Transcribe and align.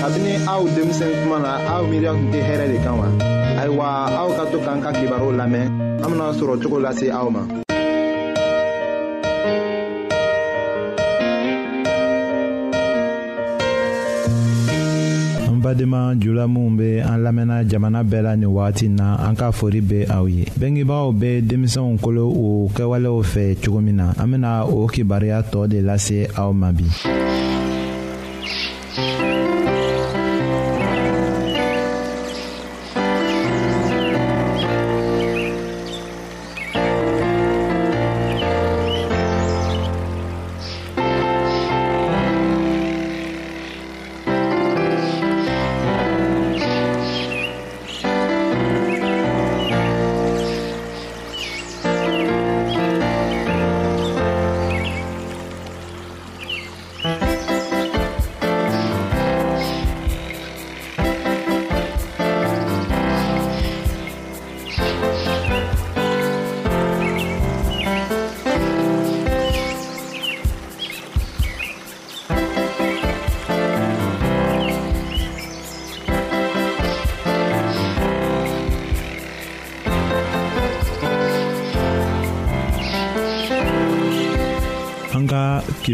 kabini 0.00 0.32
aw 0.46 0.62
denmisɛn 0.76 1.12
kuma 1.24 1.38
na 1.42 1.50
aw 1.74 1.82
miiriya 1.88 2.12
tun 2.12 2.28
tɛ 2.32 2.38
hɛrɛ 2.48 2.66
de 2.72 2.78
kan 2.84 2.94
wa 2.98 3.06
ayiwa 3.60 3.86
aw 4.20 4.28
ka 4.36 4.44
to 4.52 4.58
k'an 4.64 4.80
ka 4.82 4.90
kibaruw 4.92 5.32
lamɛn 5.38 5.66
an 6.04 6.08
bena 6.12 6.26
sɔrɔ 6.38 6.54
cogo 6.62 6.78
lase 6.82 7.08
aw 7.10 7.28
ma 7.30 7.42
badenma 15.68 16.14
jula 16.20 16.46
minw 16.46 16.76
be 16.78 16.98
an 17.00 17.20
lamɛnna 17.24 17.64
jamana 17.68 18.02
bɛɛ 18.04 18.22
la 18.22 18.34
nin 18.36 18.48
wagati 18.50 18.88
na 18.88 19.16
an 19.28 19.34
ka 19.36 19.50
fori 19.50 19.80
be 19.80 20.06
aw 20.08 20.24
ye 20.26 20.44
bengebagaw 20.56 21.12
be 21.18 21.40
denmisɛnw 21.42 21.98
kolo 22.02 22.28
o 22.30 22.68
kɛwalew 22.72 23.20
fɛ 23.24 23.56
cogo 23.60 23.80
min 23.82 23.96
na 23.96 24.12
an 24.16 24.30
bena 24.30 24.64
o 24.66 24.86
kibaruya 24.86 25.42
tɔɔ 25.44 25.68
de 25.68 25.80
lase 25.82 26.28
aw 26.38 26.52
ma 26.52 26.70
bi 26.72 26.86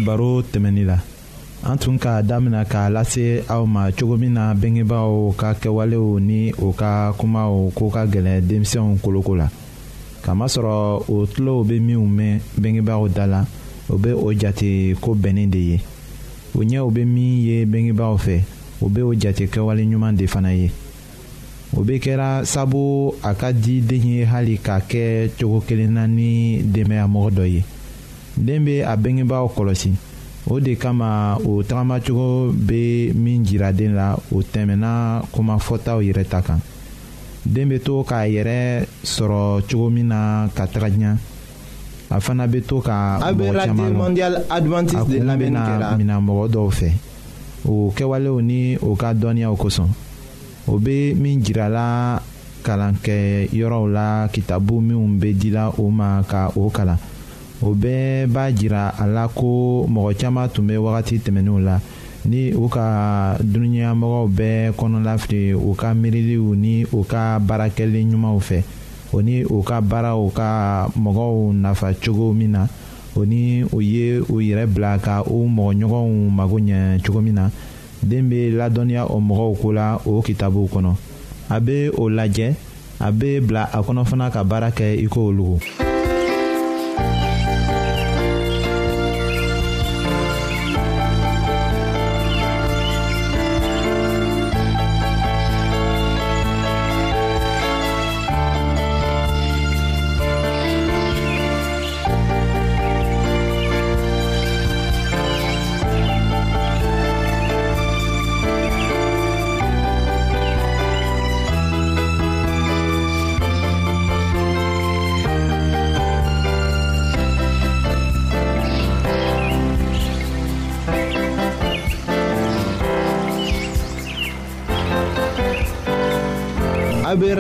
bibaro 0.05 0.43
tɛmɛnin 0.45 0.85
la 0.87 0.97
an 1.63 1.79
tun 1.79 1.97
k'a 1.99 2.21
damina 2.23 2.65
k'a 2.69 2.91
lase 2.93 3.43
aw 3.49 3.65
ma 3.67 3.91
cogo 3.93 4.17
min 4.21 4.35
na 4.37 4.53
bengebaaw 4.55 5.33
ka 5.41 5.55
kɛwalew 5.57 6.21
ni 6.21 6.53
o 6.61 6.73
ka 6.77 7.13
kumaw 7.17 7.71
ko 7.75 7.89
ka 7.89 8.05
gɛlɛn 8.07 8.41
denmisɛnw 8.49 8.99
koloko 9.03 9.33
la 9.41 9.49
kamasɔrɔ 10.25 11.05
o 11.09 11.27
tulow 11.27 11.65
be 11.65 11.81
minw 11.81 12.05
mɛn 12.07 12.37
bengebaaw 12.61 13.09
da 13.17 13.25
la 13.27 13.41
o 13.89 13.97
be 13.97 14.13
o 14.13 14.29
jate 14.37 14.93
ko 15.01 15.15
bɛnnin 15.15 15.51
de 15.51 15.59
ye 15.59 15.81
o 16.55 16.59
ɲɛw 16.63 16.93
be 16.93 17.05
min 17.05 17.43
ye 17.49 17.65
bengebaaw 17.65 18.17
fɛ 18.21 18.43
o 18.83 18.89
be 18.91 19.01
o 19.01 19.15
jate 19.15 19.49
kɛwaleɲuman 19.49 20.17
de 20.17 20.27
fana 20.27 20.53
ye 20.53 20.71
o 21.75 21.83
be 21.83 21.99
kɛra 21.99 22.45
sabu 22.45 23.15
a 23.23 23.33
ka 23.35 23.53
di 23.53 23.81
den 23.81 24.07
ye 24.07 24.25
hali 24.25 24.59
k'a 24.59 24.81
kɛ 24.83 25.31
cogo 25.39 25.61
kelen 25.67 25.95
na 25.97 26.07
ni 26.07 26.61
denbaya 26.63 27.07
mɔgɔ 27.09 27.31
dɔ 27.39 27.47
ye 27.55 27.63
den 28.37 28.65
bɛ 28.65 28.83
a 28.85 28.97
bengebaaw 28.97 29.47
kɔlɔsi 29.49 29.91
o 30.51 30.61
de 30.61 30.75
kama 30.77 31.39
o 31.47 31.63
tagamacogo 31.63 32.53
bɛ 32.53 33.15
min 33.15 33.45
jira 33.45 33.73
den 33.73 33.95
la 33.95 34.17
o 34.33 34.43
tɛmɛna 34.43 35.23
kumafɔtaw 35.33 36.01
yɛrɛ 36.03 36.25
ta 36.29 36.41
kan 36.43 36.61
den 37.47 37.69
bɛ 37.69 37.83
to 37.83 38.03
k'a 38.05 38.27
yɛrɛ 38.29 38.87
sɔrɔ 39.05 39.63
cogo 39.71 39.91
min 39.91 40.09
na 40.09 40.49
ka 40.55 40.67
taga 40.67 40.89
ɲɛ 40.89 41.17
a 42.11 42.21
fana 42.21 42.47
bɛ 42.47 42.63
to 42.67 42.81
ka 42.83 43.21
mɔgɔ 43.33 43.65
caman 43.65 43.93
lɔ 43.93 44.47
a 44.51 44.61
kun 44.61 44.87
bɛna 44.87 45.97
mina 45.97 46.19
mɔgɔ 46.21 46.51
dɔw 46.51 46.69
fɛ 46.71 46.91
o 47.69 47.93
kɛwalew 47.95 48.43
ni 48.43 48.77
o 48.83 48.95
ka 48.97 49.13
dɔnniyaw 49.15 49.57
kosɔn 49.57 49.89
o 50.67 50.79
bɛ 50.79 51.15
min 51.17 51.41
jirala 51.43 52.21
kalankɛyɔrɔw 52.65 53.87
la 53.93 54.29
kitabu 54.33 54.81
minnu 54.81 55.19
bɛ 55.21 55.33
dila 55.39 55.73
o 55.79 55.91
ma 55.91 56.23
ka 56.27 56.49
o 56.57 56.69
kalan 56.71 56.99
o 57.63 57.75
bɛɛ 57.75 58.27
b'a 58.27 58.51
jira 58.55 58.89
a 58.99 59.07
la 59.07 59.29
ko 59.29 59.87
mɔgɔ 59.89 60.15
caaman 60.19 60.49
tun 60.49 60.67
bɛ 60.67 60.77
wagati 60.79 61.19
tɛmɛnenw 61.19 61.59
la 61.63 61.79
ni 62.27 62.53
u 62.53 62.69
ka 62.69 63.37
dunuɲamɔgɔw 63.41 64.29
bɛɛ 64.29 64.73
kɔnɔlafili 64.77 65.55
u 65.55 65.75
ka 65.75 65.95
miiriliw 65.95 66.55
ni 66.57 66.85
u 66.93 67.05
ka 67.05 67.39
baarakɛli 67.39 68.05
ɲumanw 68.05 68.41
fɛ 68.41 68.63
o 69.13 69.21
ni 69.23 69.45
u 69.45 69.63
ka 69.63 69.81
baaraw 69.81 70.29
ka 70.35 70.89
mɔgɔw 70.99 71.53
nafa 71.53 71.95
cogo 71.95 72.33
min 72.35 72.51
na 72.53 72.67
o 73.17 73.23
ni 73.25 73.63
u 73.63 73.81
ye 73.81 74.19
u 74.21 74.41
yɛrɛ 74.41 74.67
bila 74.75 74.99
ka 74.99 75.23
u 75.23 75.47
mɔgɔɲɔgɔnw 75.47 76.31
mago 76.31 76.57
ɲɛ 76.59 77.03
cogo 77.07 77.21
min 77.21 77.35
na 77.35 77.49
den 78.03 78.29
bɛ 78.29 78.53
ladɔnniya 78.57 79.07
o 79.11 79.21
mɔgɔw 79.21 79.57
ko 79.61 79.69
la 79.73 79.97
o 80.05 80.21
kitabuw 80.23 80.67
kɔnɔ 80.69 80.95
a 81.51 81.61
bɛ 81.61 81.93
o 81.99 82.09
lajɛ 82.11 82.55
a 83.01 83.13
bɛ 83.13 83.41
bila 83.47 83.71
a 83.73 83.81
kɔnɔ 83.83 84.05
fana 84.07 84.31
ka 84.31 84.43
baara 84.43 84.71
kɛ 84.73 84.99
i 84.99 85.07
ko 85.07 85.29
olu. 85.29 85.61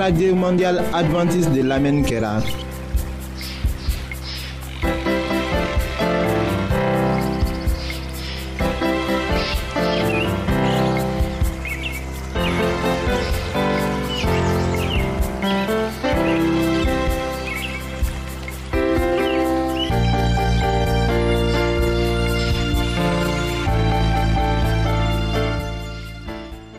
radio 0.04 0.34
mondial 0.36 0.78
adventiste 0.92 1.48
de 1.54 1.62
l'Amen 1.62 2.02
kera. 2.04 2.42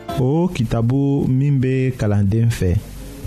o 0.08 0.14
oh, 0.18 0.44
kitabu 0.54 1.02
min 1.38 1.54
be 1.62 1.74
kalanden 1.98 2.48
fɛ 2.60 2.70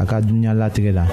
a 0.00 0.02
ka 0.08 0.16
dunuya 0.24 0.52
latigɛ 0.60 0.92
la 0.98 1.04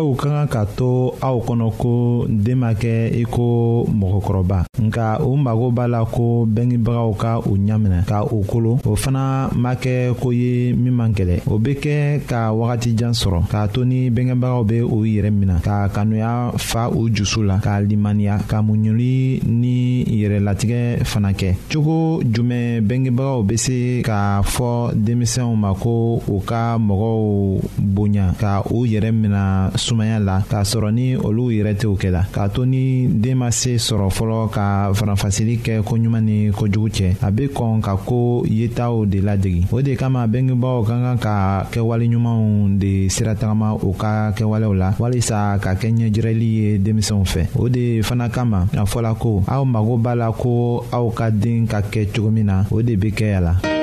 aw 0.00 0.16
ka 0.16 0.28
kan 0.32 0.46
k'a 0.52 0.62
to 0.78 0.90
aw 1.28 1.36
kɔnɔ 1.46 1.66
ko 1.80 1.92
den 2.28 2.56
ma 2.62 2.70
kɛ 2.72 2.92
i 3.20 3.24
ko 3.28 3.84
mɔgɔkɔrɔba 3.92 4.58
nka 4.86 5.04
u 5.28 5.36
mago 5.36 5.66
b'a 5.76 5.86
la 5.88 6.00
ko 6.04 6.46
bɛngebagaw 6.48 7.12
ka 7.22 7.32
u 7.44 7.52
ɲaminɛ 7.66 8.06
ka 8.10 8.24
u 8.36 8.40
kolo 8.50 8.78
o 8.86 8.96
fana 8.96 9.50
ma 9.54 9.74
kɛ 9.74 10.14
ko 10.20 10.30
ye 10.32 10.72
min 10.72 10.94
man 10.96 11.12
gɛlɛ 11.14 11.42
o 11.46 11.58
bɛ 11.60 11.72
kɛ 11.82 11.94
ka 12.30 12.48
wagatijan 12.56 13.12
sɔrɔ 13.20 13.40
k'a 13.52 13.68
to 13.72 13.84
ni 13.84 14.08
bɛngebagaw 14.08 14.64
bɛ 14.64 14.78
u 14.88 15.04
yɛrɛ 15.04 15.28
minɛ 15.30 15.60
ka 15.62 15.88
kanuya 15.94 16.52
fa 16.58 16.88
u 16.88 17.10
jusu 17.12 17.42
la 17.44 17.58
ka 17.60 17.78
limaniya 17.80 18.38
ka 18.48 18.62
muɲuli 18.62 19.42
ni 19.44 20.04
yɛrɛlatigɛ 20.06 21.04
fana 21.04 21.32
kɛ 21.36 21.52
cogo 21.70 22.22
jumɛn 22.24 22.80
bɛngebagaw 22.88 23.42
bɛ 23.44 23.56
se 23.58 23.76
k'a 24.02 24.40
fɔ 24.42 24.94
denmisɛnw 24.96 25.54
ma 25.56 25.74
ko 25.74 26.22
u 26.26 26.40
ka 26.40 26.78
mɔgɔw 26.78 27.60
bonya 27.78 28.32
ka 28.40 28.62
u 28.70 28.86
yɛrɛ 28.88 29.12
minɛ 29.12 29.76
sumaya 29.90 30.20
la 30.22 30.38
k'a 30.48 30.62
sɔrɔ 30.62 30.90
ni 30.94 31.16
olu 31.18 31.50
yɛrɛ 31.50 31.74
tɛ 31.74 31.86
o 31.90 31.96
kɛ 31.98 32.10
la 32.14 32.22
k'a 32.32 32.46
to 32.54 32.62
ni 32.64 33.08
den 33.10 33.38
ma 33.42 33.50
se 33.50 33.74
sɔrɔ 33.74 34.06
fɔlɔ 34.08 34.50
ka 34.54 34.92
faranfasili 34.94 35.58
kɛ 35.58 35.82
koɲuman 35.82 36.22
ni 36.22 36.50
kojugu 36.54 36.86
cɛ 36.88 37.08
a 37.20 37.30
bɛ 37.34 37.48
kɔn 37.50 37.80
ka 37.82 37.96
ko 37.96 38.44
yetaw 38.46 39.02
de 39.10 39.18
ladegi 39.20 39.66
o 39.72 39.82
de 39.82 39.96
kama 39.96 40.28
bengebaaw 40.28 40.84
ka 40.86 40.94
kan 41.02 41.18
ka 41.18 41.66
kɛwale 41.72 42.06
ɲumanw 42.06 42.78
de 42.78 43.08
siratagama 43.10 43.74
u 43.82 43.92
ka 43.98 44.30
kɛwalew 44.30 44.74
la 44.78 44.94
walisa 45.00 45.58
ka 45.58 45.74
kɛ 45.74 45.88
ɲɛjirɛli 45.90 46.48
ye 46.58 46.78
denmisɛnw 46.78 47.24
fɛ 47.26 47.48
o 47.58 47.68
de 47.68 48.00
fana 48.02 48.28
kama 48.30 48.68
a 48.72 48.86
fɔla 48.86 49.18
ko 49.18 49.42
aw 49.48 49.64
mago 49.64 49.96
b'a 49.98 50.14
la 50.14 50.30
ko 50.30 50.84
aw 50.92 51.10
ka 51.10 51.30
den 51.32 51.66
ka 51.66 51.80
kɛ 51.80 52.06
cogo 52.14 52.30
min 52.30 52.46
na 52.46 52.62
o 52.70 52.80
de 52.80 52.94
bɛ 52.96 53.10
kɛ 53.10 53.36
a 53.38 53.40
la. 53.40 53.79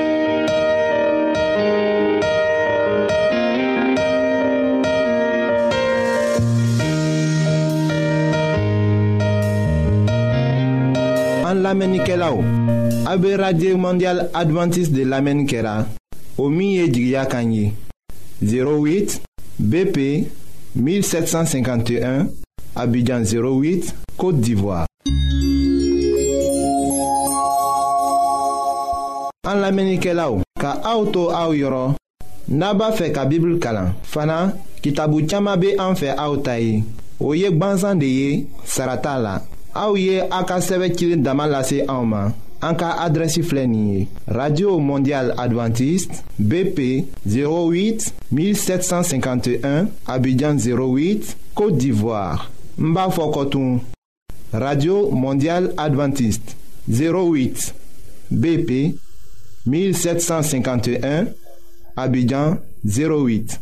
A 12.29 13.17
be 13.17 13.37
radye 13.37 13.73
mandyal 13.75 14.29
Adventist 14.33 14.91
de 14.91 15.03
lamen 15.05 15.45
kera 15.47 15.85
O 16.37 16.49
miye 16.49 16.87
djigya 16.89 17.25
kanyi 17.25 17.73
08 18.43 19.21
BP 19.59 20.27
1751 20.75 22.27
Abidjan 22.75 23.23
08, 23.23 23.93
Kote 24.17 24.41
d'Ivoire 24.41 24.85
An 29.47 29.61
lamen 29.63 29.93
ike 29.95 30.11
la 30.13 30.27
ou 30.29 30.43
Ka 30.59 30.75
auto 30.83 31.29
a 31.31 31.47
ou 31.47 31.55
yoro 31.55 31.93
Naba 32.49 32.91
fe 32.91 33.13
ka 33.15 33.23
bibl 33.25 33.55
kalan 33.63 33.93
Fana, 34.03 34.51
ki 34.83 34.91
tabu 34.93 35.23
tchama 35.23 35.55
be 35.55 35.77
anfe 35.79 36.11
a 36.11 36.27
ou 36.29 36.43
tayi 36.43 36.81
O 37.23 37.31
yek 37.39 37.55
banzan 37.57 37.95
de 38.01 38.11
ye, 38.11 38.31
sarata 38.67 39.15
la 39.17 39.39
Aouye 39.77 40.27
Aka 40.31 40.55
an 42.61 42.75
ka 42.75 43.09
radio 44.27 44.79
Mondiale 44.79 45.33
adventiste 45.37 46.23
bp 46.39 47.03
08 47.27 48.11
1751 48.31 49.85
abidjan 50.07 50.55
08 50.55 51.37
côte 51.53 51.77
d'ivoire 51.77 52.49
Mbafokotoum. 52.79 53.79
radio 54.51 55.11
Mondiale 55.11 55.71
adventiste 55.77 56.57
08 56.89 57.73
bp 58.31 58.95
1751 59.67 61.25
abidjan 61.95 62.57
08 62.83 63.61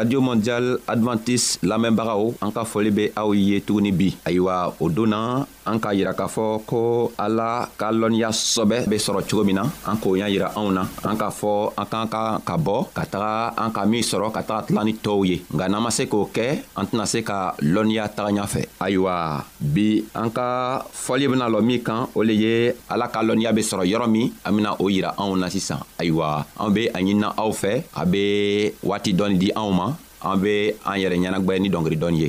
radio 0.00 0.16
mondial 0.24 0.80
adventiste 0.88 1.60
lamɛnbagaw 1.68 2.40
an 2.40 2.50
ka 2.56 2.64
fɔli 2.64 2.90
be 2.96 3.04
aw 3.20 3.28
ye 3.36 3.60
tuguni 3.66 3.92
bi 3.98 4.08
ayiwa 4.26 4.56
o 4.80 4.88
don 4.96 5.12
na 5.12 5.44
an 5.66 5.78
k'a 5.80 5.92
yira 5.96 6.12
k'a 6.16 6.26
fɔ 6.30 6.44
ko 6.66 6.80
ala 7.18 7.68
ka 7.76 7.92
lɔnniya 7.92 8.28
sɔbɛ 8.32 8.88
be 8.88 8.96
sɔrɔ 8.96 9.22
cogo 9.28 9.44
min 9.44 9.56
na 9.56 9.62
an 9.86 9.96
k'o 10.00 10.16
y'a 10.16 10.28
yira 10.28 10.52
anw 10.56 10.72
na 10.72 10.82
an 11.04 11.16
k'a 11.18 11.28
fɔ 11.30 11.72
an 11.76 11.86
k'an 11.86 12.08
ka 12.08 12.22
ka 12.44 12.56
bɔ 12.56 12.76
ka 12.94 13.02
taga 13.04 13.52
an 13.58 13.70
ka 13.72 13.84
min 13.86 14.02
sɔrɔ 14.02 14.32
ka 14.32 14.40
taga 14.42 14.60
tila 14.66 14.84
ni 14.84 14.92
tɔɔw 14.96 15.22
ye 15.28 15.36
nka 15.52 15.64
n'an 15.68 15.82
ma 15.82 15.90
se 15.90 16.04
k'o 16.06 16.24
kɛ 16.32 16.46
an 16.76 16.84
tɛna 16.88 17.04
se 17.06 17.20
ka 17.22 17.54
lɔnniya 17.60 18.08
taga 18.16 18.32
ɲafɛ 18.40 18.62
ayiwa 18.80 19.44
bi 19.60 20.02
an 20.14 20.30
ka 20.30 20.80
fɔli 20.92 21.28
bena 21.28 21.46
lɔ 21.48 21.60
min 21.62 21.80
kan 21.84 22.06
o 22.14 22.20
le 22.24 22.32
ye 22.34 22.72
ala 22.88 23.08
ka 23.12 23.20
lɔnniya 23.22 23.52
be 23.54 23.60
sɔrɔ 23.60 23.84
yɔrɔ 23.84 24.06
min 24.08 24.32
an 24.44 24.52
bena 24.56 24.70
o 24.78 24.84
yira 24.88 25.12
anw 25.20 25.36
na 25.38 25.46
sisan 25.50 25.78
ayiwa 26.00 26.44
an 26.58 26.72
be 26.72 26.86
a 26.88 26.92
ɲinina 27.00 27.34
aw 27.36 27.50
fɛ 27.52 27.84
a 27.96 28.04
be 28.06 28.72
waati 28.82 29.12
dɔɔni 29.14 29.36
di 29.38 29.48
anw 29.52 29.70
ma 29.74 29.86
an 30.24 30.36
be 30.40 30.70
an 30.84 30.96
yɛrɛ 30.96 31.16
ɲɛnagwɛ 31.20 31.54
ni 31.60 31.68
dɔngeri 31.70 31.96
dɔɔni 32.00 32.18
ye 32.20 32.28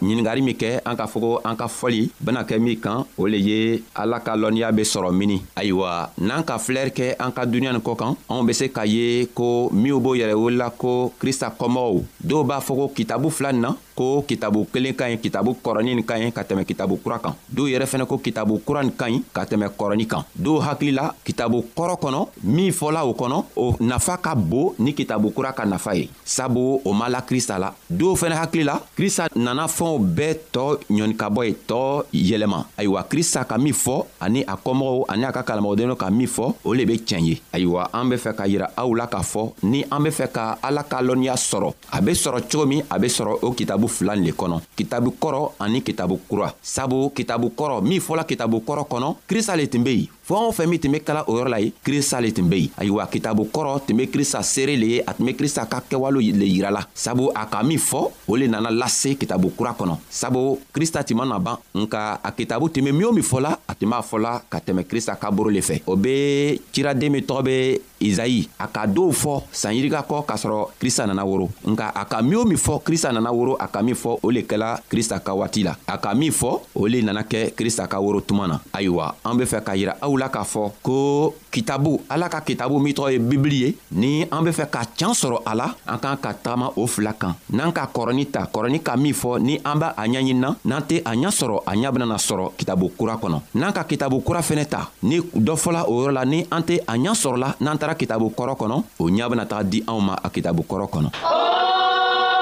а 0.00 0.04
не 0.04 0.13
ɲingari 0.24 0.42
min 0.42 0.56
kɛ 0.56 0.80
an 0.84 0.96
k'a 0.96 1.06
fɔ 1.06 1.20
ko 1.20 1.40
an 1.44 1.56
ka 1.56 1.66
fɔli 1.68 2.10
bena 2.20 2.42
kɛ 2.44 2.58
min 2.58 2.76
kan 2.80 3.04
o 3.18 3.26
le 3.26 3.36
ye 3.36 3.82
ala 3.94 4.20
ka 4.20 4.34
lɔnniya 4.36 4.72
be 4.72 4.82
sɔrɔ 4.82 5.12
mini 5.12 5.42
ayiwa 5.56 6.10
n'an 6.18 6.42
ka 6.44 6.56
filɛri 6.58 6.90
kɛ 6.90 7.16
an 7.20 7.30
ka 7.32 7.44
duniɲa 7.44 7.72
nin 7.74 7.80
kɔ 7.82 7.94
kan 7.98 8.16
anw 8.30 8.42
be 8.46 8.52
se 8.54 8.64
k'a 8.72 8.86
ye 8.86 9.26
ko 9.34 9.68
minw 9.72 10.00
b'o 10.00 10.16
yɛrɛ 10.16 10.34
wolola 10.34 10.70
ko 10.78 11.12
krista 11.20 11.52
kɔmɔgɔw 11.58 12.00
dɔw 12.24 12.44
b'a 12.44 12.60
fɔ 12.60 12.74
ko 12.76 12.88
kitabu 12.94 13.30
fila 13.30 13.52
nin 13.52 13.60
na 13.60 13.76
ko 13.94 14.22
kitabu 14.26 14.66
kelen 14.72 14.94
ka 14.96 15.04
ɲi 15.04 15.20
kitabu 15.20 15.54
kɔrɔni 15.62 15.94
nin 15.94 16.02
ka 16.04 16.14
ɲi 16.18 16.32
ka 16.32 16.42
tɛmɛ 16.42 16.64
kitabu 16.64 16.96
kura 17.02 17.18
kan 17.18 17.34
dɔw 17.54 17.68
yɛrɛ 17.68 17.86
fɛnɛ 17.86 18.06
ko 18.08 18.18
kitabu 18.18 18.60
kura 18.64 18.82
nin 18.82 18.92
ka 18.96 19.06
ɲi 19.08 19.22
ka 19.32 19.44
tɛmɛ 19.44 19.68
kɔrɔni 19.78 20.06
kan 20.08 20.24
dɔw 20.40 20.60
hakili 20.66 20.92
la 20.94 21.12
kitabu 21.24 21.62
kɔrɔ 21.76 21.96
kɔnɔ 22.00 22.28
min 22.44 22.72
fɔla 22.72 23.04
o 23.06 23.12
kɔnɔ 23.14 23.44
o 23.56 23.74
nafa 23.80 24.16
ka 24.16 24.34
bon 24.34 24.74
ni 24.78 24.94
kitabu 24.94 25.30
kura 25.34 25.52
ka 25.52 25.64
nafa 25.66 25.94
ye 25.94 26.08
sabu 26.24 26.80
o 26.84 26.92
ma 26.92 27.08
la 27.08 27.20
krista 27.20 27.58
la 27.58 27.72
dɔw 27.92 28.16
fɛnɛ 28.16 28.36
hakili 28.40 28.64
la 28.64 28.80
krista 28.96 29.28
nana 29.36 29.64
fɛnw 29.66 30.13
bɛɛ 30.16 30.34
tɔɔ 30.52 30.70
ɲɔnikabɔ 30.94 31.40
ye 31.46 31.54
tɔɔ 31.68 32.04
yɛlɛma 32.12 32.58
ayiwa 32.78 33.02
krista 33.10 33.44
ka 33.44 33.58
min 33.58 33.72
fɔ 33.74 34.04
ani 34.20 34.42
a 34.46 34.54
kɔmɔgɔw 34.56 35.04
ani 35.08 35.24
a 35.24 35.32
ka 35.32 35.42
kalamɔgɔdenw 35.42 35.96
ka 35.96 36.10
min 36.10 36.26
fɔ 36.26 36.54
o 36.64 36.72
le 36.74 36.84
be 36.86 36.94
tiɲɛ 37.06 37.20
ye 37.20 37.40
ayiwa 37.52 37.88
an 37.92 38.08
be 38.08 38.16
fɛ 38.16 38.34
ka 38.36 38.44
yira 38.46 38.70
aw 38.76 38.94
la 38.94 39.06
k'a 39.06 39.22
fɔ 39.22 39.52
ni 39.62 39.84
an 39.90 40.02
be 40.04 40.10
fɛ 40.10 40.28
ka 40.32 40.58
ala 40.62 40.82
ka 40.84 41.00
lɔnniya 41.02 41.36
sɔrɔ 41.36 41.74
a 41.92 42.00
be 42.02 42.12
sɔrɔ 42.12 42.42
cogo 42.50 42.66
min 42.66 42.82
a 42.90 42.98
be 42.98 43.06
sɔrɔ 43.08 43.38
o 43.42 43.50
kitabu 43.52 43.88
fila 43.88 44.14
nin 44.16 44.24
le 44.26 44.32
kɔnɔ 44.32 44.60
kitabu 44.76 45.12
kɔrɔ 45.20 45.50
ani 45.60 45.80
kitabu 45.82 46.20
kura 46.28 46.54
sabu 46.62 47.10
kitabu 47.10 47.50
kɔrɔ 47.56 47.82
min 47.82 48.00
fɔla 48.00 48.24
kitabu 48.26 48.62
kɔrɔ 48.66 48.86
kɔnɔ 48.88 49.16
krista 49.28 49.56
le 49.56 49.66
tun 49.68 49.82
be 49.84 49.94
yen 49.96 50.08
fɛɛn 50.24 50.44
o 50.48 50.52
fɛn 50.52 50.66
min 50.68 50.80
tun 50.80 50.92
be 50.92 51.00
kala 51.04 51.24
o 51.28 51.36
yɔrɔ 51.36 51.48
la 51.50 51.58
ye 51.60 51.72
krista 51.84 52.18
le 52.20 52.32
tun 52.32 52.48
be 52.48 52.56
yen 52.64 52.70
ayiwa 52.78 53.06
kitabu 53.06 53.48
kɔrɔ 53.52 53.80
tun 53.86 53.96
be 53.98 54.06
krista 54.08 54.42
seere 54.42 54.74
le 54.76 54.86
ye 54.94 55.00
a 55.06 55.12
tun 55.12 55.26
be 55.26 55.34
krista 55.36 55.66
ka 55.68 55.80
kɛwalew 55.84 56.32
le 56.32 56.46
yirala 56.46 56.86
sabu 56.94 57.28
a 57.34 57.44
ka 57.46 57.62
min 57.62 57.78
fɔ 57.78 58.08
o 58.28 58.34
le 58.36 58.46
nana 58.48 58.70
lase 58.70 59.14
kitabu 59.20 59.50
kura 59.54 59.74
kɔnɔ 59.78 59.98
sabu 60.08 60.58
krista 60.72 61.04
tun 61.04 61.16
mana 61.18 61.38
ban 61.38 61.58
nka 61.74 62.20
a 62.24 62.30
kitabu 62.32 62.70
tun 62.72 62.84
be 62.84 62.92
min 62.92 63.04
o 63.04 63.12
min 63.12 63.22
fɔla 63.22 63.58
a 63.68 63.74
tun 63.74 63.90
b'a 63.90 64.00
fɔla 64.00 64.40
ka 64.48 64.58
tɛmɛ 64.60 64.84
krista 64.84 65.14
ka 65.20 65.30
boro 65.30 65.50
le 65.50 65.60
fɛ 65.60 65.82
o 65.86 65.94
be 65.96 66.58
ciraden 66.72 67.10
min 67.12 67.22
tɔgɔ 67.24 67.42
be 67.44 67.78
izayi 68.04 68.44
a 68.60 68.68
ka 68.68 68.84
dɔw 68.86 69.10
fɔ 69.10 69.34
sanyirika 69.50 70.04
kɔ 70.04 70.22
k'a 70.28 70.36
sɔrɔ 70.36 70.68
krista 70.78 71.06
nana 71.08 71.24
woro 71.24 71.48
nka 71.64 71.88
a 71.96 72.04
ka 72.04 72.20
min 72.22 72.36
o 72.36 72.44
min 72.44 72.56
fɔ 72.60 72.82
krista 72.84 73.08
nana 73.12 73.32
woro 73.32 73.56
a 73.58 73.66
ka 73.68 73.82
min 73.82 73.94
fɔ 73.96 74.18
o 74.22 74.30
le 74.30 74.42
kɛla 74.44 74.78
krista 74.90 75.18
ka 75.20 75.32
waati 75.32 75.64
la 75.64 75.72
a 75.88 75.96
ka 75.98 76.14
min 76.14 76.30
fɔ 76.30 76.50
o 76.76 76.86
le 76.86 77.00
nana 77.02 77.22
kɛ 77.24 77.54
krista 77.56 77.88
ka 77.88 77.98
woro 77.98 78.20
tuma 78.20 78.46
na 78.46 78.60
ayiwa 78.76 79.14
an 79.24 79.34
be 79.38 79.44
fɛ 79.48 79.64
k'a 79.64 79.74
yira 79.76 79.94
aw 80.00 80.12
la 80.16 80.28
k'a 80.28 80.44
fɔ 80.44 80.62
ko 80.84 81.34
kitabu 81.50 81.98
ala 82.10 82.28
ka 82.28 82.40
kitabu 82.44 82.78
min 82.82 82.92
tɔgɔ 82.92 83.12
ye 83.12 83.18
bibili 83.18 83.58
ye 83.64 83.68
ni 83.96 84.10
an 84.30 84.44
be 84.44 84.50
fɛ 84.52 84.68
ka 84.70 84.84
can 84.92 85.10
sɔrɔ 85.16 85.40
a 85.46 85.52
la 85.54 85.66
an 85.88 85.98
k'an 85.98 86.20
ka 86.20 86.32
tagama 86.34 86.70
o 86.76 86.86
fila 86.86 87.14
kan 87.16 87.34
n'an 87.50 87.72
ka 87.72 87.86
kɔrɔni 87.88 88.28
ta 88.30 88.46
kɔrɔni 88.52 88.82
ka 88.84 88.96
min 88.96 89.14
fɔ 89.14 89.40
ni 89.40 89.58
an 89.64 89.78
b'a 89.80 89.94
a 89.96 90.02
ɲaɲinina 90.04 90.54
n'an 90.64 90.82
tɛ 90.84 91.00
a 91.02 91.14
ɲa 91.16 91.30
sɔrɔ 91.32 91.56
a 91.66 91.72
ɲa 91.74 91.90
benana 91.92 92.16
sɔrɔ 92.18 92.52
kitabu 92.56 92.92
kura 92.98 93.16
kɔnɔ 93.16 93.38
n'an 93.54 93.72
ka 93.72 93.84
kitabu 93.84 94.20
kura 94.24 94.40
fɛnɛ 94.40 94.64
ta 94.68 94.90
ni 95.02 95.18
dɔ 95.20 95.54
fɔla 95.56 95.88
o 95.88 95.92
yɔrɔ 96.04 96.12
la 96.12 96.24
ni 96.24 96.44
an 96.52 96.62
tɛ 96.62 96.80
a 96.88 96.94
ɲa 96.96 97.14
sɔrɔla 97.14 97.48
n'an 97.60 97.78
tara 97.78 97.93
kitabu 97.98 98.28
kɔrɔ 98.34 98.54
kɔnɔ 98.60 98.76
o 99.02 99.10
ɲa 99.10 99.26
bena 99.30 99.46
taga 99.50 99.64
di 99.70 99.78
anw 99.88 100.00
ma 100.06 100.14
a 100.22 100.28
kitabu 100.34 100.62
kɔrɔ 100.68 100.86
kɔnɔ 100.92 101.08
oh! 101.14 102.33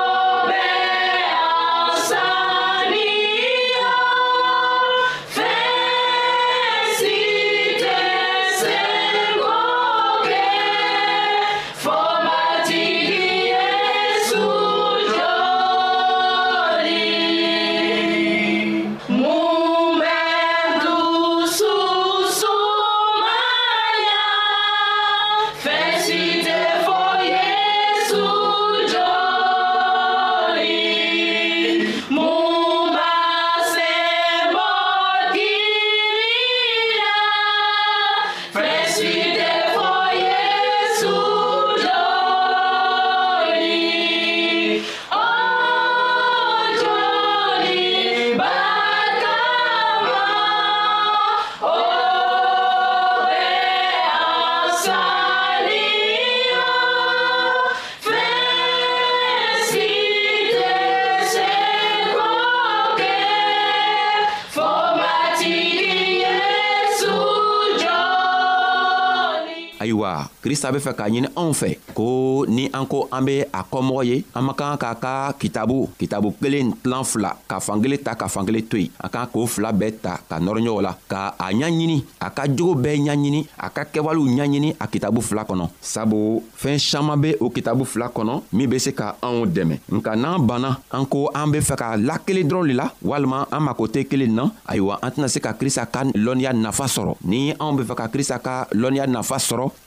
ayiwa 70.03 70.29
krista 70.43 70.71
be 70.75 70.79
fɛ 70.79 70.93
k'a 70.99 71.09
ɲini 71.09 71.29
anw 71.37 71.53
fɛ 71.55 71.79
ko 71.95 72.45
ni 72.49 72.67
an 72.75 72.87
ko 72.87 73.09
an 73.13 73.25
be 73.25 73.41
a 73.53 73.63
kɔmɔgɔ 73.63 74.03
ye 74.07 74.25
an 74.35 74.43
man 74.45 74.55
kan 74.55 74.77
k'a 74.77 74.95
ka 74.99 75.33
kitabu 75.39 75.87
kitabu 75.99 76.35
kelen 76.43 76.75
tilan 76.83 77.05
fila 77.05 77.31
ka 77.49 77.61
fankelen 77.61 77.99
ta 78.03 78.15
ka 78.15 78.27
fankelen 78.29 78.67
to 78.67 78.77
yen 78.79 78.91
an 79.01 79.09
kan 79.11 79.27
k'o 79.31 79.47
fila 79.47 79.71
bɛɛ 79.73 80.01
ta 80.03 80.19
ka 80.29 80.39
nɔrɔ 80.43 80.59
ɲɔgɔn 80.63 80.83
la 80.83 80.95
ka 81.09 81.35
a 81.39 81.53
ɲaɲini 81.55 82.03
a 82.21 82.31
ka 82.31 82.43
jogo 82.49 82.75
bɛɛ 82.83 82.99
ɲaɲini 83.07 83.41
a 83.59 83.69
ka 83.71 83.83
kɛwalew 83.85 84.27
ɲaɲini 84.29 84.75
a 84.81 84.87
kitabu 84.89 85.21
fila 85.23 85.45
kɔnɔ 85.45 85.69
sabu 85.81 86.43
fɛɛn 86.59 86.79
saman 86.81 87.21
be 87.21 87.37
o 87.41 87.51
kitabu 87.51 87.85
fila 87.87 88.09
kɔnɔ 88.11 88.43
min 88.53 88.69
be 88.71 88.79
se 88.79 88.93
ka 88.93 89.15
anw 89.23 89.47
dɛmɛ 89.47 89.79
nka 89.89 90.17
n'an 90.17 90.41
banna 90.49 90.77
an 90.91 91.07
ko 91.07 91.31
an 91.35 91.51
be 91.53 91.59
fɛ 91.61 91.75
ka 91.77 91.95
lakelen 91.97 92.47
dɔrɔn 92.51 92.67
le 92.69 92.75
la 92.75 92.87
walima 93.05 93.47
an 93.53 93.61
mako 93.63 93.87
tɛ 93.87 94.07
kelen 94.09 94.35
na 94.35 94.51
ayiwa 94.67 94.99
an 95.03 95.11
tɛna 95.13 95.29
se 95.31 95.39
ka 95.41 95.53
krista 95.55 95.87
ka 95.87 96.03
lɔnniya 96.15 96.53
nafa 96.53 96.85
sɔrɔ 96.87 97.17
ni 97.25 97.53
anw 97.59 97.77
be 97.79 97.83
fɛ 97.85 97.95
ka 97.97 98.07
krista 98.09 98.37
ka 98.43 98.67
lɔnniya 98.75 99.07
nafa 99.07 99.37
sɔrɔ 99.39 99.71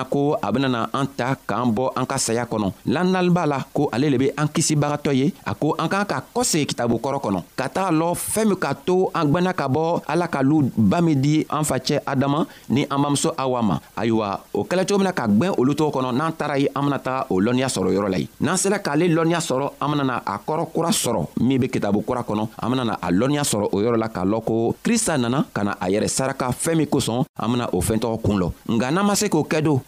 fana 0.00 0.04
ko 0.04 0.36
a 0.40 0.52
benana 0.52 0.88
an 0.92 1.06
ta 1.16 1.34
k'an 1.36 1.68
bɔ 1.74 1.90
an 1.96 2.06
ka 2.06 2.16
saya 2.18 2.44
kɔnɔ 2.46 2.72
lannali 2.86 3.30
b'a 3.30 3.46
la 3.46 3.60
ko 3.72 3.88
ale 3.92 4.10
le 4.10 4.18
be 4.18 4.30
an 4.36 4.46
kisibagatɔ 4.48 5.12
ye 5.14 5.32
a 5.46 5.54
ko 5.54 5.74
an 5.78 5.88
k'an 5.88 6.06
ka 6.06 6.22
kɔsegi 6.34 6.66
kitabu 6.66 6.96
kɔrɔ 7.00 7.20
kɔnɔ 7.20 7.42
ka 7.56 7.68
taga 7.68 7.90
lɔ 7.92 8.14
fɛɛn 8.14 8.46
min 8.50 8.56
k'a 8.56 8.74
to 8.86 9.10
an 9.14 9.30
gwɛnna 9.30 9.54
ka 9.54 9.68
bɔ 9.68 10.02
ala 10.08 10.26
ka 10.28 10.40
lu 10.42 10.70
ba 10.76 11.00
min 11.02 11.20
di 11.20 11.44
an 11.50 11.62
facɛ 11.64 12.00
adama 12.06 12.46
ni 12.68 12.84
an 12.90 12.98
bamuso 13.02 13.32
awa 13.36 13.62
ma 13.62 13.78
ayiwa 13.96 14.40
o 14.54 14.64
kɛla 14.64 14.86
cogo 14.86 14.98
min 14.98 15.04
na 15.06 15.12
ka 15.12 15.26
gwɛn 15.28 15.54
olu 15.58 15.74
togo 15.74 15.98
kɔnɔ 16.00 16.14
n'an 16.16 16.32
taara 16.36 16.58
ye 16.58 16.68
an 16.74 16.82
bena 16.84 16.98
taga 16.98 17.26
o 17.30 17.36
lɔnniya 17.40 17.68
sɔrɔ 17.68 17.92
yɔrɔ 17.92 18.10
la 18.10 18.18
ye 18.18 18.28
n'an 18.40 18.56
sera 18.56 18.78
k'ale 18.78 19.08
lɔnniya 19.14 19.40
sɔrɔ 19.40 19.70
an 19.80 19.88
benana 19.90 20.22
a 20.26 20.38
kɔrɔ 20.38 20.72
kura 20.72 20.88
sɔrɔ 20.90 21.28
min 21.40 21.60
be 21.60 21.68
kitabu 21.68 22.02
kura 22.06 22.22
kɔnɔ 22.24 22.48
an 22.62 22.70
benana 22.72 22.96
a 23.02 23.08
lɔnniya 23.10 23.42
sɔrɔ 23.44 23.68
o 23.72 23.76
yɔrɔ 23.80 23.96
la 23.98 24.08
k'a 24.08 24.24
lɔn 24.24 24.44
ko 24.44 24.74
krista 24.82 25.18
nana 25.20 25.44
ka 25.52 25.62
na 25.62 25.72
a 25.78 25.86
yɛrɛ 25.88 26.08
saraka 26.08 26.46
fɛɛn 26.50 26.76
min 26.76 26.86
kosɔn 26.86 27.24
an 27.38 27.48
bena 27.52 27.68
o 27.72 27.78
fɛɛn 27.80 28.00
tɔgɔ 28.00 28.18
kuun 28.22 28.38
lɔ 28.40 28.52
nga 28.74 28.90
n'an 28.90 29.04
ma 29.06 29.14
se 29.14 29.28
k'o 29.28 29.44
kɛ 29.46 29.62
do 29.62 29.80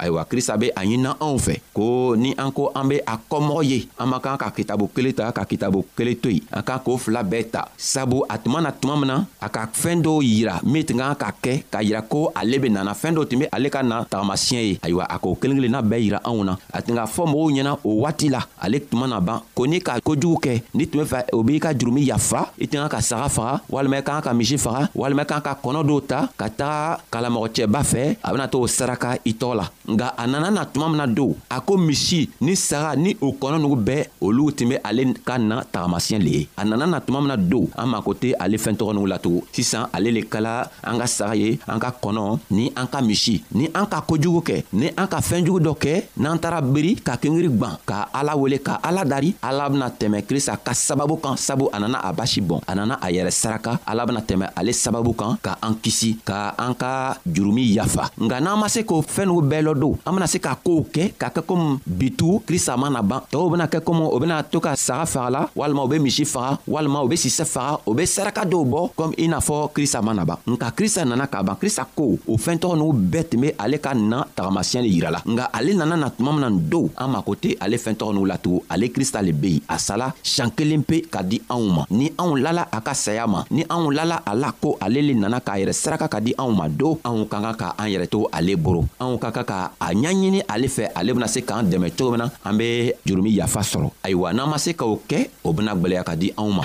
ayiwa 0.00 0.24
krista 0.24 0.56
be 0.56 0.68
a 0.80 0.80
ɲinina 0.80 1.10
anw 1.20 1.36
fɛ 1.44 1.59
ko 1.70 2.18
ni 2.18 2.34
an 2.34 2.50
ko 2.50 2.70
an 2.74 2.86
be 2.90 2.98
a 3.06 3.14
kɔmɔgɔ 3.16 3.60
ye 3.64 3.88
an 3.98 4.10
man 4.10 4.20
kan 4.20 4.36
ka 4.36 4.50
kitabu 4.50 4.90
kelen 4.92 5.14
ta 5.14 5.30
ka 5.30 5.44
kitabu 5.46 5.84
kelen 5.94 6.18
to 6.20 6.28
yen 6.30 6.42
an 6.50 6.62
kan 6.62 6.78
k'o 6.82 6.98
fila 6.98 7.22
bɛɛ 7.22 7.50
ta 7.50 7.68
sabu 7.78 8.26
a 8.28 8.38
tuma 8.38 8.60
na 8.60 8.70
tuma 8.72 8.98
min 8.98 9.06
na 9.06 9.16
a 9.40 9.48
ka 9.48 9.66
fɛɛn 9.70 10.02
dɔw 10.02 10.18
yira 10.22 10.58
min 10.66 10.84
tun 10.84 10.98
kan 10.98 11.14
ka 11.14 11.30
kɛ 11.42 11.62
k'a 11.70 11.82
yira 11.82 12.02
ko 12.08 12.32
ale 12.34 12.58
be 12.58 12.68
nana 12.68 12.92
fɛɛn 12.92 13.14
dɔ 13.16 13.22
tun 13.28 13.38
be 13.40 13.46
ale 13.52 13.70
ka 13.70 13.82
na 13.82 14.04
tagamasiɲɛ 14.04 14.62
ye 14.62 14.78
ayiwa 14.82 15.04
a 15.08 15.16
k'o 15.18 15.34
kelen 15.38 15.56
kelenna 15.58 15.82
bɛɛ 15.82 15.98
yira 16.02 16.20
anw 16.24 16.44
na 16.44 16.56
a 16.72 16.82
tun 16.82 16.94
k'a 16.96 17.06
fɔ 17.06 17.22
mɔgɔw 17.30 17.50
ɲɛna 17.54 17.72
o 17.84 17.90
waati 18.02 18.28
la 18.30 18.42
ale 18.62 18.80
tuma 18.82 19.06
na 19.06 19.20
ban 19.20 19.40
ko 19.54 19.66
n'i 19.66 19.78
ka 19.80 20.00
kojugu 20.02 20.38
kɛ 20.42 20.52
n'i 20.74 20.86
tun 20.86 21.04
be 21.04 21.06
fɛ 21.08 21.24
o 21.32 21.42
b'i 21.42 21.60
ka 21.60 21.70
jurumi 21.72 22.02
yafa 22.04 22.50
i 22.60 22.66
tun 22.66 22.82
kan 22.82 22.90
ka 22.90 23.00
saga 23.00 23.28
faga 23.28 23.62
walima 23.70 23.98
i 24.02 24.02
kan 24.02 24.20
ka 24.22 24.32
misi 24.34 24.56
faga 24.58 24.90
walima 24.94 25.22
i 25.22 25.26
kan 25.26 25.38
ka 25.40 25.54
kɔnɔ 25.54 25.86
dɔw 25.86 26.00
ta 26.06 26.28
ka 26.36 26.46
taga 26.50 26.98
kalamɔgɔcɛba 27.10 27.80
fɛ 27.86 28.16
a 28.24 28.32
bena 28.32 28.48
to 28.50 28.58
o 28.58 28.66
saraka 28.66 29.14
i 29.24 29.32
tɔɔ 29.38 29.54
la 29.54 29.66
nga 29.86 30.06
a 30.18 30.26
nana 30.26 30.50
na 30.50 30.64
tuma 30.66 30.88
min 30.90 30.98
na 30.98 31.06
don 31.06 31.36
a 31.50 31.59
a 31.60 31.62
ko 31.62 31.76
misi 31.76 32.28
ni 32.40 32.56
saga 32.56 32.96
ni 32.96 33.14
o 33.20 33.32
kɔnɔ 33.36 33.56
nugu 33.60 33.76
bɛɛ 33.76 34.02
olu 34.20 34.50
tun 34.56 34.68
bɛ 34.72 34.76
ale 34.82 35.02
ka 35.24 35.38
na 35.38 35.62
tagamasiyɛn 35.64 36.22
le 36.24 36.30
ye 36.32 36.48
a 36.56 36.64
nana 36.64 36.86
na 36.86 37.00
tuma 37.00 37.20
min 37.20 37.28
na 37.28 37.36
don 37.36 37.68
an 37.76 37.86
mako 37.88 38.14
tɛ 38.14 38.32
ale 38.40 38.56
fɛn 38.56 38.74
tɔgɔ 38.78 38.92
nugu 38.94 39.06
la 39.08 39.18
tugun 39.18 39.44
sisan 39.52 39.84
ale 39.92 40.10
le 40.10 40.22
kala 40.24 40.70
an 40.82 40.96
ka 40.98 41.06
saga 41.06 41.36
ye 41.36 41.58
an 41.68 41.78
ka 41.78 41.90
kɔnɔ 42.02 42.38
ni 42.52 42.72
an 42.76 42.86
ka 42.90 43.00
misi 43.02 43.42
ni 43.52 43.66
an 43.74 43.86
ka 43.86 44.00
kojugu 44.08 44.40
kɛ 44.42 44.56
ni 44.72 44.88
an 44.96 45.06
ka 45.06 45.20
fɛnjugu 45.20 45.60
dɔ 45.60 45.72
kɛ 45.76 45.92
n'an 46.16 46.38
taara 46.40 46.60
biri 46.62 46.94
ka 47.04 47.16
kengiri 47.20 47.50
gwan 47.58 47.76
ka 47.84 48.08
ala 48.12 48.36
wele 48.36 48.58
ka 48.60 48.80
ala 48.82 49.04
dari 49.04 49.34
ala 49.42 49.68
bena 49.68 49.90
tɛmɛ 49.90 50.24
krista 50.26 50.56
ka 50.56 50.72
sababu 50.72 51.20
kan 51.20 51.36
sabu 51.36 51.68
a 51.72 51.78
nana 51.78 52.00
a 52.02 52.12
basi 52.12 52.40
bɔn 52.40 52.62
a 52.66 52.74
nana 52.74 52.94
a 53.02 53.10
yɛrɛ 53.12 53.30
saraka 53.32 53.78
ala 53.86 54.06
bena 54.06 54.20
tɛmɛ 54.20 54.52
ale 54.56 54.72
sababu 54.72 55.12
kan 55.16 55.36
ka 55.42 55.58
an 55.62 55.74
kisi 55.82 56.16
ka 56.24 56.54
an 56.58 56.74
ka 56.74 57.18
jurumi 57.26 57.74
yafa 57.76 58.10
nga 58.18 58.40
n'an 58.40 58.58
ma 58.58 58.66
se 58.68 58.80
k'o 58.82 59.02
fɛɛn 59.02 59.26
nugu 59.28 59.42
bɛɛ 59.46 59.60
lɔ 59.68 59.78
don 59.80 59.98
an 60.06 60.12
bena 60.14 60.26
se 60.28 60.38
ka 60.38 60.54
koow 60.64 60.82
kɛ 60.92 61.12
ka 61.18 61.28
kɛ 61.28 61.42
komi 61.50 61.82
bitu 61.82 62.38
krista 62.46 62.78
mana 62.78 63.02
ban 63.02 63.18
tɔɔw 63.26 63.48
bena 63.50 63.66
kɛ 63.66 63.80
komi 63.82 64.06
o 64.06 64.16
bena 64.22 64.38
to 64.46 64.60
ka 64.62 64.76
saga 64.78 65.02
fagala 65.04 65.40
walima 65.58 65.82
u 65.82 65.88
be 65.90 65.98
misi 65.98 66.22
faga 66.24 66.60
walima 66.68 67.02
u 67.02 67.08
be 67.10 67.16
sisɛ 67.18 67.42
faga 67.44 67.80
o 67.90 67.90
be 67.94 68.06
saraka 68.06 68.44
dɔw 68.46 68.62
bɔ 68.72 68.80
komi 68.94 69.14
i 69.18 69.26
n'a 69.26 69.38
fɔ 69.42 69.72
krista 69.74 69.98
mana 70.06 70.22
ban 70.28 70.38
nka 70.46 70.70
krista 70.78 71.02
nana 71.04 71.26
ka 71.26 71.42
ban 71.42 71.56
krista 71.58 71.82
ko 71.98 72.14
o 72.32 72.34
fɛɛntɔgɔ 72.38 72.74
n'u 72.78 72.92
bɛɛ 73.12 73.22
tun 73.30 73.40
be 73.42 73.48
ale 73.58 73.76
ka 73.84 73.90
na 73.94 74.18
tagamasiɲɛ 74.36 74.80
le 74.86 74.90
yirala 74.94 75.18
nga 75.26 75.44
ale 75.58 75.72
nana 75.74 75.94
na 75.98 76.06
tuma 76.14 76.30
mina 76.36 76.48
nin 76.54 76.62
dow 76.70 76.86
an 76.96 77.08
mako 77.10 77.34
tɛ 77.42 77.56
ale 77.60 77.76
fɛɛntɔgɔ 77.82 78.10
n'u 78.14 78.22
latugun 78.30 78.62
ale 78.70 78.86
krista 78.94 79.18
le 79.26 79.32
be 79.34 79.48
yen 79.54 79.62
a 79.68 79.76
sala 79.78 80.14
sian 80.22 80.50
kelen 80.54 80.86
pe 80.86 81.00
ka 81.10 81.20
di 81.26 81.42
anw 81.50 81.66
ma 81.74 81.82
ni 81.90 82.06
anw 82.14 82.38
lala 82.40 82.68
a 82.70 82.78
ka 82.80 82.92
saya 82.94 83.26
ma 83.26 83.42
ni 83.50 83.64
anw 83.66 83.90
lala 83.92 84.22
a 84.24 84.32
la 84.38 84.52
ko 84.54 84.78
ale 84.80 85.02
le 85.02 85.14
nana 85.18 85.40
k'a 85.42 85.58
yɛrɛ 85.64 85.74
saraka 85.74 86.06
ka 86.06 86.18
di 86.22 86.30
anw 86.38 86.54
ma 86.54 86.68
do 86.68 86.94
anw 87.02 87.26
ka 87.28 87.38
kan 87.44 87.54
ka 87.58 87.68
an 87.76 87.88
yɛrɛ 87.90 88.06
to 88.08 88.28
ale 88.38 88.54
boro 88.56 88.86
anw 89.02 89.18
ka 89.18 89.32
kan 89.34 89.44
ka 89.50 89.58
a 89.82 89.88
ɲaɲini 89.90 90.44
ale 90.48 90.68
fɛ 90.70 90.92
ale 90.94 91.10
bena 91.12 91.26
se 91.26 91.39
se 91.40 91.46
k'an 91.46 91.62
dɛmɛ 91.70 91.90
cogo 91.96 92.10
min 92.10 92.18
na 92.18 92.30
an 92.44 92.56
be 92.58 92.92
jurumi 93.06 93.30
yafa 93.32 93.60
sɔrɔ 93.62 93.90
ayiwa 94.04 94.32
n'an 94.32 94.48
ma 94.50 94.58
se 94.58 94.72
k'o 94.74 95.00
kɛ 95.08 95.28
o 95.44 95.52
bena 95.52 95.72
gwɛlɛya 95.74 96.04
ka 96.04 96.14
di 96.16 96.32
anw 96.36 96.50
ma 96.52 96.64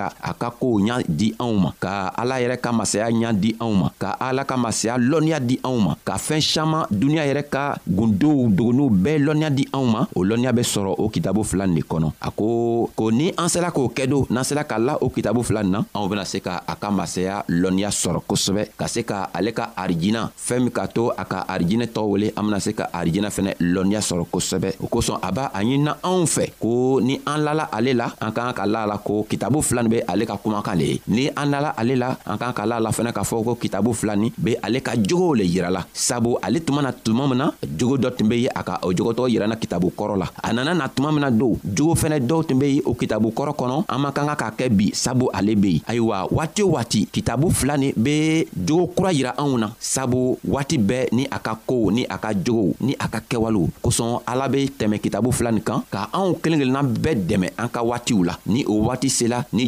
ka 0.09 0.17
a 0.29 0.33
ka 0.37 0.49
kow 0.59 0.79
ɲa 0.81 1.01
di 1.07 1.31
anw 1.41 1.53
ma 1.63 1.71
ka 1.79 2.09
ala 2.21 2.41
yɛrɛ 2.41 2.57
ka 2.63 2.71
masaya 2.71 3.09
ɲa 3.11 3.29
di 3.35 3.53
anw 3.61 3.73
ma 3.77 3.89
ka 4.01 4.09
ala 4.19 4.43
ka 4.47 4.57
masaya 4.57 4.97
lɔnniya 4.97 5.39
di 5.43 5.59
anw 5.63 5.77
ma 5.87 5.93
ka 6.07 6.17
fɛɛn 6.17 6.41
saman 6.41 6.83
duniɲa 6.89 7.25
yɛrɛ 7.29 7.43
ka 7.53 7.63
gundow 7.87 8.47
dogonuw 8.49 8.89
bɛɛ 8.89 9.17
lɔnniya 9.25 9.49
di 9.53 9.63
anw 9.75 9.85
ma 9.85 10.01
o 10.15 10.23
lɔnniya 10.23 10.51
be 10.55 10.61
sɔrɔ 10.63 10.95
o 10.97 11.09
kitabu 11.09 11.43
fila 11.43 11.67
nin 11.67 11.75
de 11.75 11.81
kɔnɔ 11.83 12.09
a 12.21 12.29
ko 12.31 12.89
ko 12.95 13.11
ni 13.11 13.29
an 13.37 13.49
sela 13.49 13.69
k'o 13.71 13.91
kɛ 13.95 14.07
do 14.07 14.25
n'an 14.29 14.43
sela 14.43 14.63
ka 14.63 14.77
la 14.79 14.97
o 15.01 15.09
kitabu 15.09 15.43
fila 15.43 15.61
nin 15.63 15.71
na 15.71 15.81
anw 15.93 16.07
bena 16.09 16.25
se 16.25 16.39
ka 16.39 16.61
a 16.67 16.75
ka 16.75 16.89
masaya 16.91 17.43
lɔnniya 17.49 17.89
sɔrɔ 17.91 18.21
kosɛbɛ 18.27 18.65
ka 18.77 18.87
se 18.87 19.03
ka 19.03 19.29
ale 19.33 19.51
ka 19.53 19.69
arijina 19.77 20.29
fɛɛn 20.37 20.63
min 20.65 20.71
k'a 20.71 20.87
to 20.87 21.11
a 21.17 21.25
ka 21.25 21.45
arijinɛ 21.47 21.87
tɔgɔ 21.93 22.09
wele 22.09 22.29
an 22.37 22.43
bena 22.45 22.59
se 22.59 22.73
ka 22.73 22.89
arijinɛ 22.93 23.29
fɛnɛ 23.29 23.53
lɔnniya 23.59 24.01
sɔrɔ 24.01 24.25
kosɛbɛ 24.31 24.75
o 24.81 24.87
kosɔn 24.87 25.19
a 25.21 25.31
b'a 25.31 25.45
a 25.53 25.59
ɲinina 25.63 25.97
anw 26.03 26.25
fɛ 26.25 26.51
ko 26.61 26.99
ni 27.01 27.19
an 27.25 27.43
lala 27.43 27.69
ale 27.71 27.93
la 27.93 28.09
an 28.21 28.31
k'an 28.31 28.53
ka 28.53 28.65
la 28.65 28.85
la 28.85 28.97
ko 28.97 29.25
kitabu 29.29 29.61
fila 29.61 29.83
be 29.91 29.99
ale 30.07 30.23
ka 30.23 30.39
kumakan 30.39 30.75
le 30.79 30.85
ye 30.87 30.95
ni 31.11 31.23
an 31.35 31.51
nala 31.51 31.71
ale 31.75 31.95
la 31.99 32.15
an 32.31 32.39
kan 32.39 32.53
ka 32.55 32.63
la 32.65 32.79
la 32.79 32.91
fɛnɛ 32.95 33.11
k'a 33.11 33.23
fɔ 33.27 33.43
ko 33.43 33.51
kitabu 33.59 33.91
fila 33.93 34.15
nin 34.15 34.31
be 34.39 34.55
ale 34.63 34.79
ka 34.81 34.93
jogow 34.95 35.33
le 35.35 35.43
yirala 35.43 35.83
sabu 35.93 36.37
ale 36.41 36.63
tuma 36.63 36.79
na 36.81 36.91
tuma 36.95 37.27
min 37.27 37.37
na 37.43 37.51
jogo 37.77 37.97
dɔ 37.99 38.09
tun 38.15 38.29
be 38.31 38.37
ye 38.47 38.49
a 38.55 38.63
ka 38.63 38.79
o 38.87 38.93
jogotɔgɔ 38.95 39.27
yiranna 39.33 39.59
kitabu 39.59 39.91
kɔrɔ 39.91 40.15
la 40.23 40.27
a 40.43 40.49
nana 40.55 40.71
na 40.73 40.87
tuma 40.87 41.11
min 41.11 41.21
na 41.27 41.29
don 41.29 41.59
jogo 41.67 41.93
fɛnɛ 41.99 42.19
dɔw 42.23 42.39
tun 42.47 42.57
be 42.59 42.67
ye 42.79 42.81
o 42.87 42.93
kitabu 42.95 43.31
kɔrɔ 43.35 43.51
kɔnɔ 43.59 43.75
an 43.91 43.99
man 44.01 44.11
kan 44.15 44.27
ka 44.31 44.35
k'a 44.39 44.51
kɛ 44.57 44.65
bi 44.77 44.87
sabu 44.95 45.27
ale 45.35 45.53
be 45.59 45.71
yen 45.75 45.81
ayiwa 45.87 46.31
waati 46.31 46.61
o 46.63 46.69
waati 46.79 47.01
kitabu 47.11 47.51
fila 47.51 47.75
nin 47.77 47.91
be 47.95 48.47
jogo 48.65 48.87
kura 48.95 49.11
yira 49.11 49.35
anw 49.35 49.59
na 49.59 49.67
sabu 49.79 50.37
waati 50.47 50.79
bɛɛ 50.79 51.11
ni 51.11 51.25
a 51.27 51.37
ka 51.43 51.55
kow 51.67 51.89
ni 51.91 52.05
a 52.07 52.15
ka 52.17 52.29
jogow 52.31 52.71
ni 52.79 52.93
a 52.95 53.07
ka 53.11 53.19
kɛwalew 53.29 53.67
kosɔn 53.83 54.21
ala 54.27 54.47
be 54.47 54.67
tɛmɛ 54.71 55.01
kitabu 55.03 55.33
fila 55.35 55.51
nin 55.51 55.63
kan 55.67 55.83
ka 55.91 56.07
anw 56.15 56.37
kelen 56.41 56.61
kelenna 56.63 56.81
bɛɛ 56.85 57.27
dɛmɛ 57.27 57.47
an 57.57 57.67
ka 57.69 57.81
waatiw 57.83 58.23
la 58.25 58.35
ni 58.47 58.63
o 58.67 58.77
waati 58.87 59.09
sela 59.09 59.43
ni 59.51 59.67